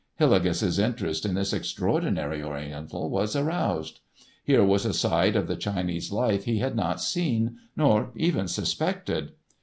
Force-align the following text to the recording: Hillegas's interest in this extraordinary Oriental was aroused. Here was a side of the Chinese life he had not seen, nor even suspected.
Hillegas's 0.19 0.79
interest 0.79 1.27
in 1.27 1.35
this 1.35 1.53
extraordinary 1.53 2.41
Oriental 2.41 3.07
was 3.07 3.35
aroused. 3.35 3.99
Here 4.43 4.63
was 4.63 4.83
a 4.83 4.93
side 4.93 5.35
of 5.35 5.45
the 5.47 5.55
Chinese 5.55 6.11
life 6.11 6.45
he 6.45 6.57
had 6.57 6.75
not 6.75 6.99
seen, 6.99 7.59
nor 7.77 8.09
even 8.15 8.47
suspected. 8.47 9.33